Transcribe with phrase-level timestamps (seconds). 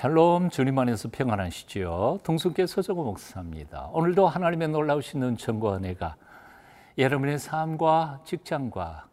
[0.00, 2.20] 샬롬 주님 안에서 평안하시지요.
[2.22, 3.90] 동순계 서정호 목사입니다.
[3.92, 6.16] 오늘도 하나님의 놀라우신 은총과 은혜가
[6.96, 9.08] 여러분의 삶과 직장과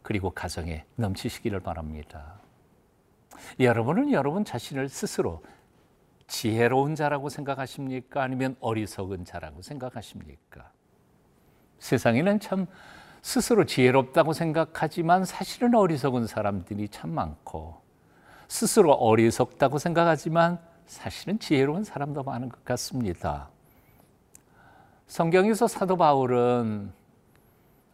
[0.00, 2.40] 그리고 가정에 넘치시기를 바랍니다.
[3.60, 5.42] 여러분은 여러분 자신을 스스로
[6.26, 8.22] 지혜로운 자라고 생각하십니까?
[8.22, 10.70] 아니면 어리석은 자라고 생각하십니까?
[11.80, 12.66] 세상에는 참
[13.20, 17.89] 스스로 지혜롭다고 생각하지만 사실은 어리석은 사람들이 참 많고
[18.50, 23.48] 스스로 어리석다고 생각하지만 사실은 지혜로운 사람도 많은 것 같습니다.
[25.06, 26.92] 성경에서 사도 바울은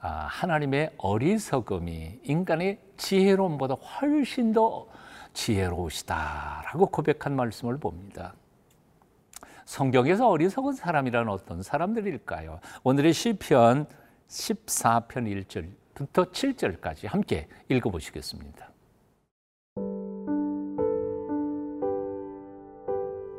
[0.01, 4.87] 아, 하나님의 어리석음이 인간의 지혜로움보다 훨씬 더
[5.35, 8.33] 지혜로우시다라고 고백한 말씀을 봅니다.
[9.67, 12.61] 성경에서 어리석은 사람이란 어떤 사람들일까요?
[12.83, 13.87] 오늘의 시편
[14.29, 18.76] 14편 1절부터 7절까지 함께 읽어보시겠습니다.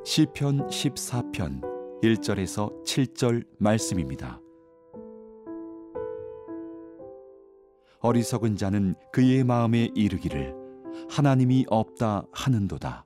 [0.08, 1.62] 시편 14편
[2.02, 4.40] 1절에서 7절 말씀입니다.
[8.00, 10.56] 어리석은 자는 그의 마음에 이르기를
[11.10, 13.06] 하나님이 없다 하는도다.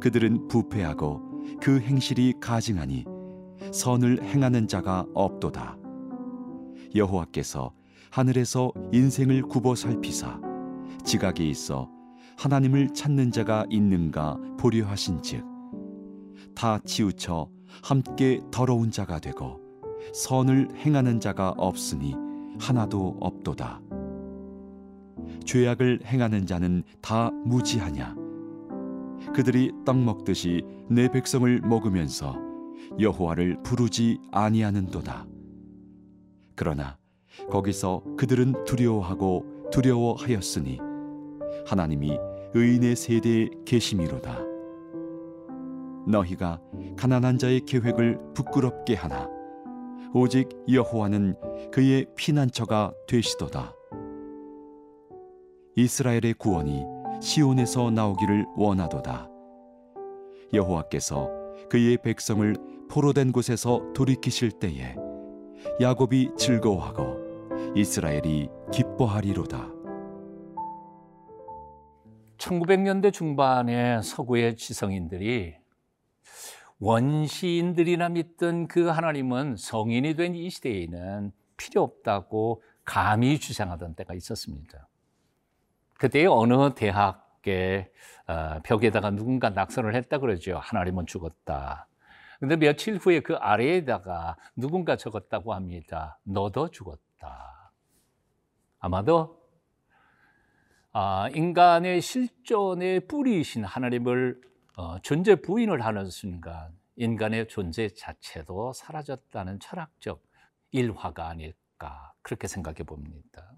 [0.00, 1.20] 그들은 부패하고
[1.60, 3.04] 그 행실이 가증하니
[3.70, 5.76] 선을 행하는 자가 없도다.
[6.94, 7.74] 여호와께서
[8.10, 10.40] 하늘에서 인생을 굽어 살피사
[11.04, 11.90] 지각에 있어
[12.38, 15.52] 하나님을 찾는 자가 있는가 보려 하신즉
[16.54, 17.48] 다 치우쳐
[17.82, 19.60] 함께 더러운 자가 되고
[20.12, 22.14] 선을 행하는 자가 없으니
[22.58, 23.80] 하나도 없도다.
[25.44, 28.14] 죄악을 행하는 자는 다 무지하냐?
[29.34, 32.36] 그들이 떡 먹듯이 내 백성을 먹으면서
[33.00, 35.26] 여호와를 부르지 아니하는도다.
[36.54, 36.98] 그러나
[37.50, 40.78] 거기서 그들은 두려워하고 두려워하였으니
[41.66, 42.18] 하나님이
[42.54, 44.53] 의인의 세대에 계심이로다.
[46.06, 46.60] 너희가
[46.96, 49.28] 가난한 자의 계획을 부끄럽게 하나
[50.12, 51.34] 오직 여호와는
[51.72, 53.74] 그의 피난처가 되시도다.
[55.76, 56.84] 이스라엘의 구원이
[57.20, 59.28] 시온에서 나오기를 원하도다.
[60.52, 61.30] 여호와께서
[61.68, 62.54] 그의 백성을
[62.88, 64.94] 포로된 곳에서 돌이키실 때에
[65.80, 69.72] 야곱이 즐거워하고 이스라엘이 기뻐하리로다.
[72.38, 75.63] 1900년대 중반에 서구의 지성인들이
[76.80, 84.88] 원시인들이나 믿던 그 하나님은 성인이 된 이 시대에는 필요 없다고 감히 주장하던 때가 있었습니다.
[85.94, 87.90] 그때 어느 대학의
[88.26, 90.58] 어, 벽에다가 누군가 낙선을 했다 그러죠.
[90.58, 91.86] 하나님은 죽었다.
[92.40, 96.18] 근데 며칠 후에 그 아래에다가 누군가 적었다고 합니다.
[96.24, 97.72] 너도 죽었다.
[98.80, 99.42] 아마도
[100.92, 104.40] 아, 인간의 실존의 뿌리이신 하나님을
[104.76, 110.20] 어, 존재 부인을 하는 순간 인간의 존재 자체도 사라졌다는 철학적
[110.72, 113.52] 일화가 아닐까 그렇게 생각해 봅니다.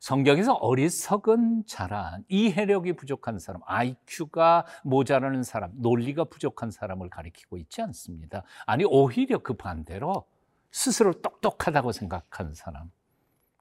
[0.00, 8.42] 성경에서 어리석은 자란 이해력이 부족한 사람, IQ가 모자라는 사람, 논리가 부족한 사람을 가리키고 있지 않습니다.
[8.66, 10.26] 아니 오히려 그 반대로
[10.70, 12.90] 스스로 똑똑하다고 생각한 사람.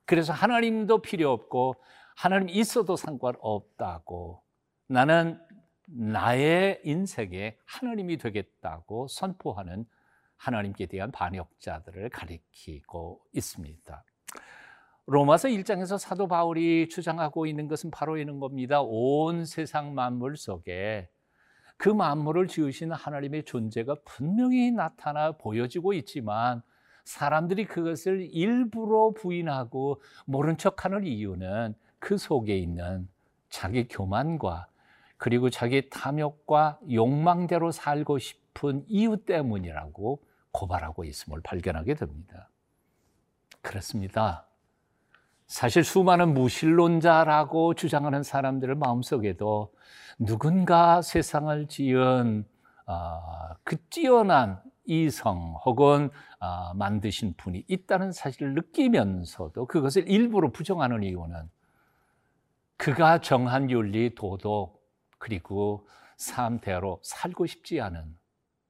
[0.06, 1.76] 그래서 하나님도 필요 없고
[2.16, 4.42] 하나님 있어도 상관없다고
[4.88, 5.40] 나는
[5.94, 9.86] 나의 인생에 하나님이 되겠다고 선포하는
[10.38, 14.04] 하나님께 대한 반역자들을 가리키고 있습니다.
[15.06, 18.82] 로마서 1장에서 사도 바울이 주장하고 있는 것은 바로 이런 겁니다.
[18.82, 21.10] 온 세상 만물 속에
[21.78, 26.62] 그 만물을 지으신 하나님의 존재가 분명히 나타나 보여지고 있지만
[27.04, 33.10] 사람들이 그것을 일부러 부인하고 모른 척하는 이유는 그 속에 있는
[33.50, 34.68] 자기 교만과
[35.22, 40.20] 그리고 자기 탐욕과 욕망대로 살고 싶은 이유 때문이라고
[40.52, 42.50] 고발하고 있음을 발견하게 됩니다.
[43.62, 44.48] 그렇습니다.
[45.46, 49.72] 사실 수많은 무신론자라고 주장하는 사람들의 마음속에도
[50.18, 52.44] 누군가 세상을 지은
[52.88, 56.10] 어, 그 뛰어난 이성 혹은
[56.40, 61.48] 어, 만드신 분이 있다는 사실을 느끼면서도 그것을 일부러 부정하는 이유는
[62.78, 64.81] 그가 정한 윤리, 도덕,
[65.22, 65.88] 그리고
[66.18, 68.18] 삶대로 살고 싶지 않은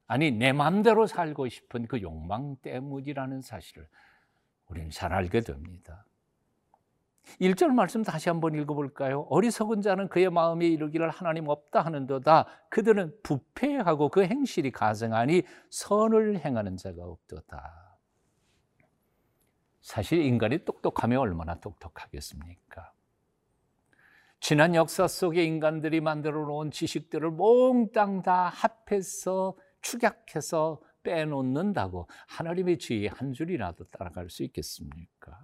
[0.06, 3.88] 아니 내 마음대로 살고 싶은 그 욕망 때문이라는 사실을
[4.68, 6.06] 우리는 잘 알게 됩니다.
[7.40, 9.22] 1절 말씀 다시 한번 읽어볼까요?
[9.30, 12.48] 어리석은 자는 그의 마음에 이르기를 하나님 없다 하는도다.
[12.70, 17.98] 그들은 부패하고 그 행실이 가증하니 선을 행하는 자가 없도다.
[19.80, 22.92] 사실 인간이 똑똑하면 얼마나 똑똑하겠습니까?
[24.42, 33.34] 지난 역사 속에 인간들이 만들어 놓은 지식들을 몽땅 다 합해서 축약해서 빼놓는다고 하나님의 지혜 한
[33.34, 35.40] 줄이라도 따라갈 수 있겠습니까?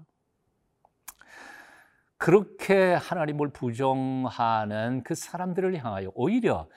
[2.17, 6.67] 그렇게 하나님을 부정하는 그 사람들을 향하여 오히려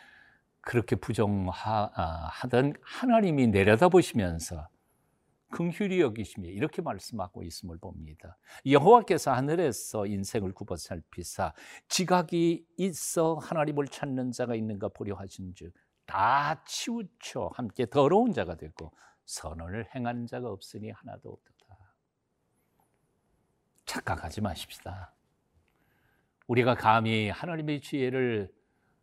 [0.61, 4.69] 그렇게 부정하던 하나님이 내려다보시면서
[5.50, 8.38] 긍휼히 여기시며 이렇게 말씀하고 있음을 봅니다.
[8.67, 11.52] 여호와께서 하늘에서 인생을 굽어 살피사
[11.88, 15.73] 지각이 있어 하나님을 찾는 자가 있는가 보려 하신즉
[16.06, 18.93] 다 치우쳐 함께 더러운 자가 되고
[19.26, 21.50] 선언을 행하는 자가 없으니 하나도 없다.
[23.85, 25.14] 착각하지 마십시다.
[26.47, 28.52] 우리가 감히 하나님의 지혜를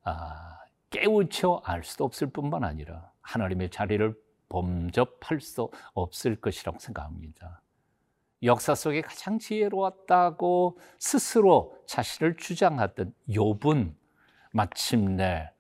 [0.04, 0.60] 아,
[0.90, 4.16] 깨우쳐 알 수도 없을 뿐만 아니라 하나님의 자리를
[4.50, 7.62] 범접할 수 없을 것이라고 생각합니다.
[8.44, 13.96] 역사 속에 가장 지혜로웠다고 스스로 자신을 주장하던 욥은
[14.52, 15.52] 마침내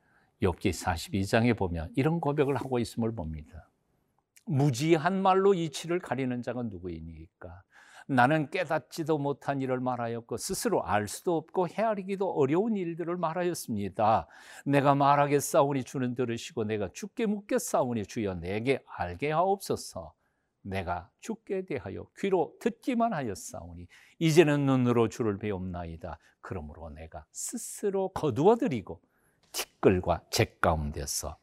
[0.41, 3.69] 욥기 42장에 보면 이런 고백을 하고 있음을 봅니다.
[4.45, 7.63] 무지한 말로 이치를 가리는 자가 누구이니까
[8.07, 14.27] 나는 깨닫지도 못한 일을 말하였고 스스로 알 수도 없고 헤아리기도 어려운 일들을 말하였습니다.
[14.65, 20.13] 내가 말하겠사오니 주는 들으시고 내가 죽게 묻겠사오니 주여 내게 알게 하옵소서.
[20.61, 23.87] 내가 죽게 대하여 귀로 듣기만 하였사오니
[24.19, 26.17] 이제는 눈으로 주를 배움나이다.
[26.41, 29.01] 그러므로 내가 스스로 거두어드리고
[29.51, 31.37] 티끌과 제 가운데서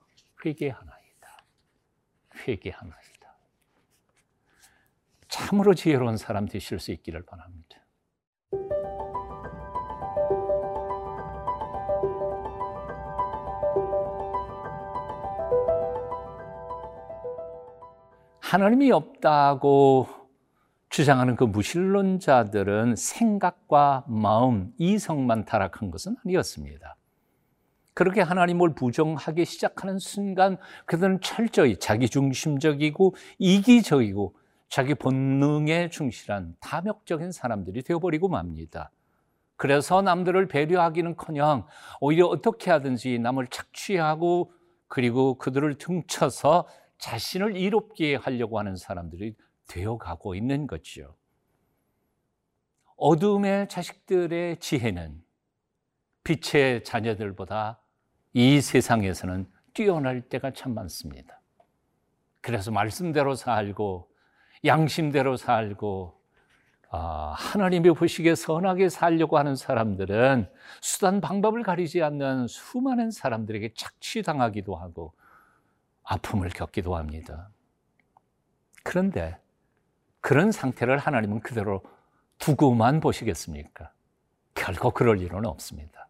[0.45, 1.45] 회개하나이다.
[2.47, 3.14] 회개하나이다.
[5.35, 7.79] 참으로 지혜로운 사람 되실 수 있기를 바랍니다.
[18.39, 20.07] 하나님이 없다고
[20.89, 26.95] 주장하는 그 무신론자들은 생각과 마음, 이성만 타락한 것은 아니었습니다.
[27.93, 38.29] 그렇게 하나님을 부정하기 시작하는 순간 그들은 철저히 자기중심적이고 이기적이고 자기 본능에 충실한 탐욕적인 사람들이 되어버리고
[38.29, 38.91] 맙니다.
[39.57, 41.67] 그래서 남들을 배려하기는커녕
[42.01, 44.53] 오히려 어떻게 하든지 남을 착취하고
[44.89, 46.67] 그리고 그들을 등쳐서
[46.99, 49.35] 자신을 이롭게 하려고 하는 사람들이
[49.69, 51.17] 되어가고 있는 거죠.
[52.97, 55.23] 어둠의 자식들의 지혜는
[56.23, 57.81] 빛의 자녀들보다
[58.33, 61.41] 이 세상에서는 뛰어날 때가 참 많습니다.
[62.41, 64.11] 그래서 말씀대로 살고
[64.65, 66.21] 양심대로 살고
[66.91, 70.49] 아, 하나님의 보시기에 선하게 살려고 하는 사람들은
[70.81, 75.13] 수단 방법을 가리지 않는 수많은 사람들에게 착취당하기도 하고
[76.05, 77.51] 아픔을 겪기도 합니다.
[78.85, 79.37] 그런데
[80.21, 81.83] 그런 상태를 하나님은 그대로
[82.39, 83.91] 두고만 보시겠습니까?
[84.55, 86.09] 결코 그럴 일은 없습니다.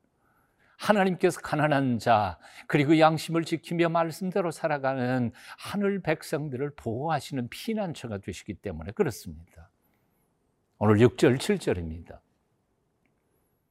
[0.84, 9.70] 하나님께서 가난한 자 그리고 양심을 지키며 말씀대로 살아가는 하늘 백성들을 보호하시는 피난처가 되시기 때문에 그렇습니다.
[10.78, 12.20] 오늘 6절 7절입니다.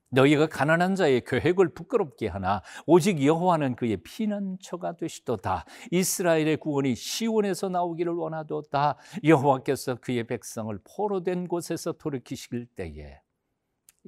[0.10, 5.66] 너희가 가난한 자의 계획을 부끄럽게 하나 오직 여호와는 그의 피난처가 되시도다.
[5.92, 8.98] 이스라엘의 구원이 시온에서 나오기를 원하도다.
[9.24, 13.22] 여호와께서 그의 백성을 포로된 곳에서 돌이키실 때에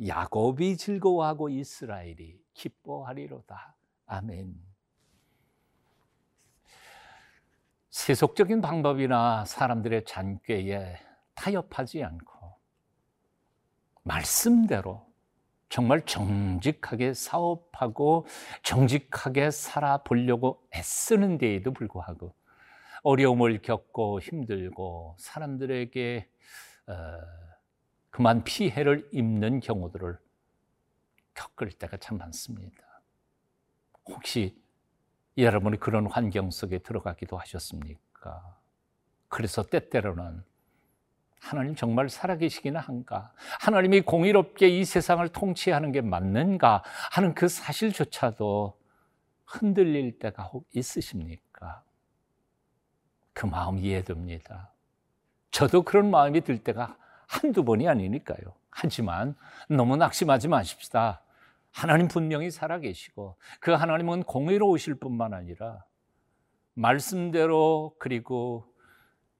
[0.05, 3.75] 야곱이 즐거워하고 이스라엘이 기뻐하리로다.
[4.07, 4.55] 아멘.
[7.91, 10.97] 세속적인 방법이나 사람들의 잔꾀에
[11.35, 12.59] 타협하지 않고
[14.03, 15.05] 말씀대로
[15.69, 18.25] 정말 정직하게 사업하고
[18.63, 22.33] 정직하게 살아보려고 애쓰는 데에도 불구하고
[23.03, 26.29] 어려움을 겪고 힘들고 사람들에게
[26.87, 26.93] 어,
[28.09, 30.17] 그만 피해를 입는 경우들을
[31.35, 32.83] 겪을 때가 참 많습니다.
[34.05, 34.59] 혹시
[35.37, 38.57] 여러분이 그런 환경 속에 들어가기도 하셨습니까?
[39.27, 40.43] 그래서 때때로는
[41.39, 43.33] 하나님 정말 살아계시기는 한가?
[43.59, 46.83] 하나님이 공의롭게 이 세상을 통치하는 게 맞는가?
[47.11, 48.79] 하는 그 사실조차도
[49.45, 51.83] 흔들릴 때가 혹 있으십니까?
[53.33, 54.71] 그 마음 이해됩니다.
[55.51, 58.55] 저도 그런 마음이 들 때가 한두 번이 아니니까요.
[58.71, 59.35] 하지만
[59.69, 61.21] 너무 낙심하지 마십시다.
[61.75, 65.83] 하나님 분명히 살아계시고 그 하나님은 공의로우실 뿐만 아니라
[66.73, 68.73] 말씀대로 그리고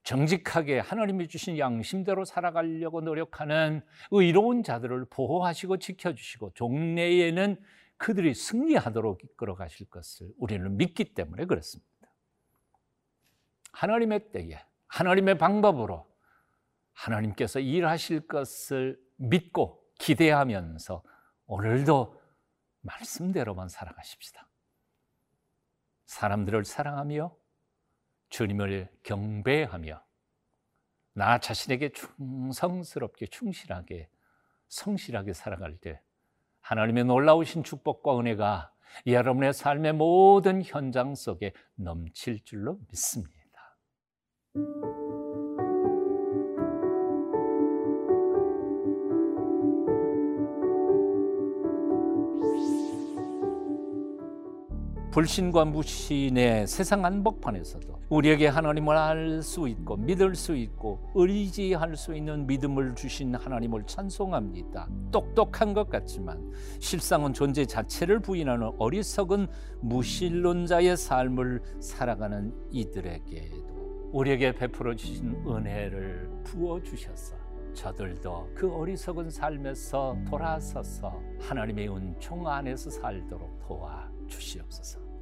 [0.02, 7.56] 정직하게 하나님이 주신 양심대로 살아가려고 노력하는 의로운 자들을 보호하시고 지켜주시고 종래에는
[7.96, 11.90] 그들이 승리하도록 이끌어 가실 것을 우리는 믿기 때문에 그렇습니다.
[13.72, 16.06] 하나님의 때에 하나님의 방법으로
[16.92, 21.02] 하나님께서 일하실 것을 믿고 기대하면서
[21.46, 22.25] 오늘도
[22.86, 24.48] 말씀대로만 살아가십시다.
[26.06, 27.36] 사람들을 사랑하며
[28.28, 30.02] 주님을 경배하며
[31.12, 34.08] 나 자신에게 충성스럽게 충실하게
[34.68, 36.00] 성실하게 살아갈 때
[36.60, 38.72] 하나님의 놀라우신 축복과 은혜가
[39.06, 43.35] 여러분의 삶의 모든 현장 속에 넘칠 줄로 믿습니다.
[55.16, 62.46] 불신과 무신의 세상 한복판에서도 우리에게 하나님을 알 수 있고 믿을 수 있고 의지할 수 있는
[62.46, 64.90] 믿음을 주신 하나님을 찬송합니다.
[65.10, 69.46] 똑똑한 것 같지만 실상은 존재 자체를 부인하는 어리석은
[69.80, 77.36] 무신론자의 삶을 살아가는 이들에게도 우리에게 베풀어 주신 은혜를 부어 주셔서
[77.72, 85.05] 저들도 그 어리석은 삶에서 돌아서서 하나님의 은총 안에서 살도록 도와 주시옵소서.